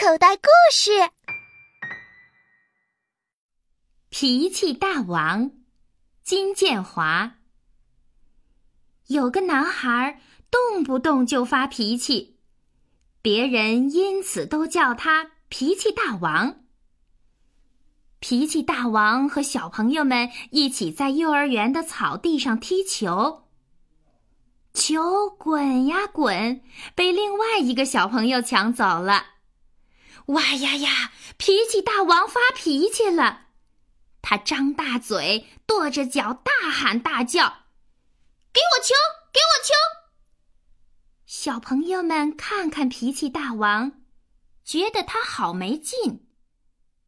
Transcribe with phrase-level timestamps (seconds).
[0.00, 0.42] 口袋故
[0.72, 0.90] 事：
[4.10, 5.50] 脾气大王
[6.22, 7.38] 金建华。
[9.08, 10.20] 有个男孩
[10.52, 12.38] 动不动就发脾气，
[13.20, 16.60] 别人因此都叫他脾气大王。
[18.20, 23.48] 脾气大王和小朋友们一起在幼儿园的草地上踢球，
[24.72, 26.62] 球滚呀滚，
[26.94, 29.37] 被另外一个小朋友抢走了。
[30.28, 31.12] 哇呀呀！
[31.38, 33.46] 脾气大王发脾气了，
[34.20, 37.66] 他张大嘴，跺着脚，大喊大叫
[38.52, 38.94] ：“给我球！
[39.32, 39.72] 给我球！”
[41.24, 44.02] 小朋友们看看脾气大王，
[44.64, 46.26] 觉得他好没劲，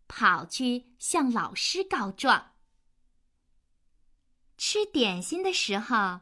[0.06, 2.52] 跑去向老师告状。
[4.56, 6.20] 吃点心的时候，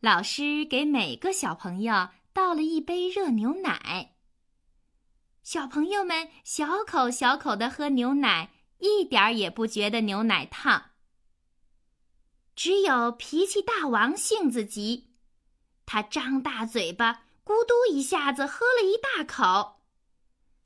[0.00, 4.16] 老师给每个小朋友倒了一杯热牛奶。
[5.42, 10.90] 小朋友们小口小口的喝牛奶，一点儿也不觉得牛奶烫。
[12.54, 15.10] 只有脾气大王性子急，
[15.84, 19.80] 他张大嘴巴，咕嘟一下子喝了一大口。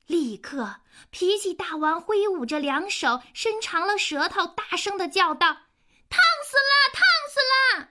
[0.05, 5.47] 立刻，脾气大王挥舞着两手，伸长了舌头，大声的叫道
[6.07, 7.89] ：“烫死了，烫死了！”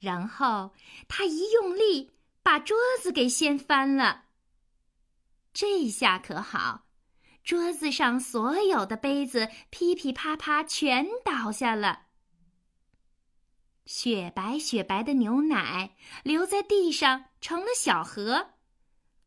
[0.00, 0.74] 然后
[1.06, 2.10] 他一用力，
[2.42, 4.24] 把桌子给掀翻了。
[5.60, 6.86] 这下可好，
[7.42, 12.02] 桌子上所有的杯子噼噼啪啪全倒下了。
[13.84, 18.50] 雪白雪白的牛奶流在地上成了小河，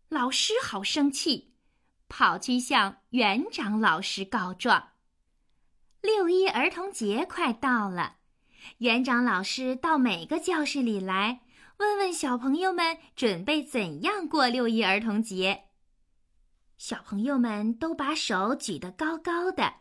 [0.07, 1.53] 老师好生气，
[2.07, 4.91] 跑去向园长老师告状。
[5.99, 8.19] 六一儿童节快到了，
[8.77, 11.41] 园长老师到每个教室里来，
[11.79, 15.65] 问问小朋友们准备怎样过六一儿童节。
[16.83, 19.75] 小朋友们都把手举得高高的，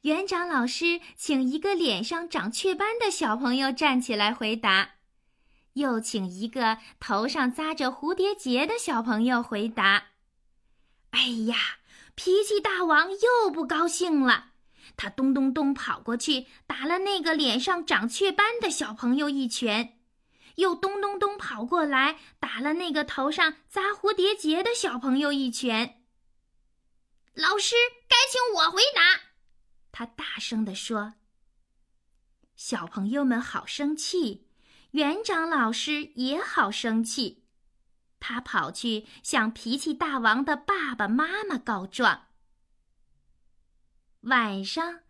[0.00, 4.94] 园长老师请一个脸上长雀斑的小朋友站起来回答，
[5.74, 10.06] 又请一个头上扎着蝴蝶结的小朋友回答。
[11.10, 11.56] 哎呀，
[12.16, 14.46] 脾气大王又不高兴了，
[14.96, 20.00] 他咚咚咚跑过去打了那个脸上长雀斑的小朋友一拳，
[20.56, 26.00] 又咚咚咚跑过来打了那个头上扎蝴蝶结的小朋友一拳。
[27.34, 27.74] 老师，
[28.08, 29.22] 该请我回答。
[29.90, 31.14] 他大声地说
[32.54, 34.48] ：“小朋友们好生气，
[34.92, 37.44] 园长老师也好生气。
[38.20, 42.28] 他跑去向脾气大王的爸爸妈妈告状。
[44.20, 45.00] 晚上，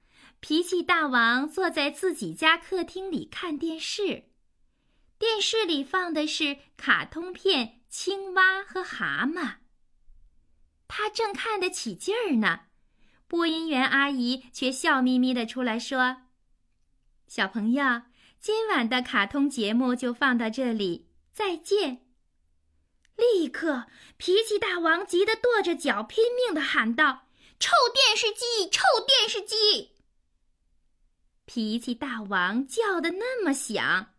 [0.40, 4.30] 脾气大王坐在自己家客厅里看电视，
[5.18, 9.42] 电视里放的是卡通片《青蛙和蛤蟆》。”
[10.86, 12.66] 他正看得起劲儿呢，
[13.26, 16.24] 播音员阿姨却笑眯眯的出来说
[17.26, 18.02] ：“小朋友，
[18.38, 22.06] 今晚的卡通节目就放到这里，再见。”
[23.16, 23.86] 立刻，
[24.18, 27.28] 脾气大王急得跺着脚，拼命的喊道
[27.58, 29.92] ：“臭电视机，臭电视机！”
[31.46, 34.14] 脾气大王叫的那么响，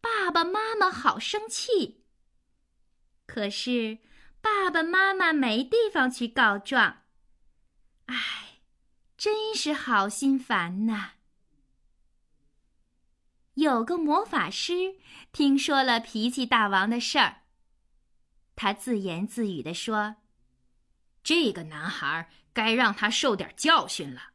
[0.00, 2.04] 爸爸妈妈好生气。
[3.24, 3.98] 可是。
[4.42, 7.04] 爸爸妈妈没地方去告状，
[8.06, 8.58] 唉，
[9.16, 11.12] 真是好心烦呐。
[13.54, 14.96] 有个魔法师
[15.30, 17.42] 听说了脾气大王的事儿，
[18.56, 20.16] 他自言自语地说
[21.22, 24.32] ：“这个男孩该让他受点教训了。”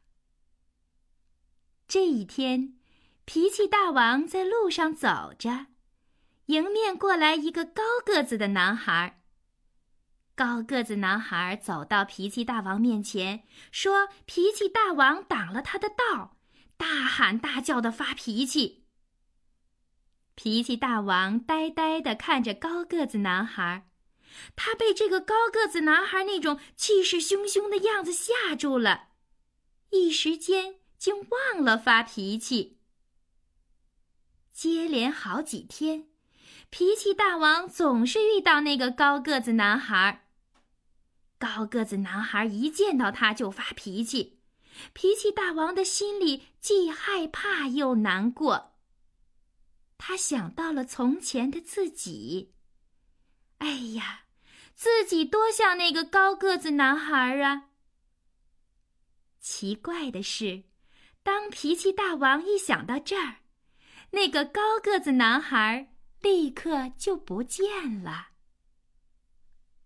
[1.86, 2.78] 这一天，
[3.26, 5.66] 脾气大王在路上走着，
[6.46, 9.17] 迎面过来一个高个子的男孩。
[10.38, 16.36] 高个子男孩走到脾气大王面前，说：“脾气大王挡了他的道，
[16.76, 18.84] 大喊大叫的发脾气。”
[20.36, 23.90] 脾气大王呆呆的看着高个子男孩，
[24.54, 29.08] 他被这个高个子男孩那种气势汹汹的样子吓住了，
[29.90, 32.78] 一时间竟忘了发脾气。
[34.52, 36.06] 接连好几天，
[36.70, 40.26] 脾气大王总是遇到那个高个子男孩。
[41.38, 44.40] 高个子男孩一见到他就发脾气，
[44.92, 48.74] 脾气大王的心里既害怕又难过。
[49.96, 52.54] 他想到了从前的自己，
[53.58, 54.22] 哎呀，
[54.74, 57.70] 自己多像那个高个子男孩啊！
[59.38, 60.64] 奇怪的是，
[61.22, 63.36] 当脾气大王一想到这儿，
[64.10, 68.30] 那个高个子男孩立刻就不见了。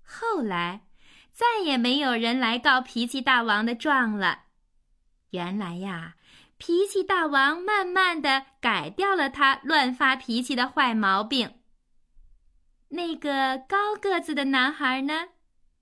[0.02, 0.88] 后来。
[1.32, 4.44] 再也没有人来告脾气大王的状了。
[5.30, 6.16] 原来呀，
[6.58, 11.54] 脾气大王慢慢的改掉了他乱发脾气的坏毛病。
[12.90, 15.28] 那个高个子的男孩呢？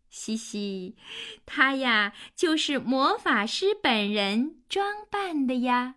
[0.08, 0.96] 嘻嘻，
[1.44, 5.96] 他呀就是魔法师本人装扮的呀。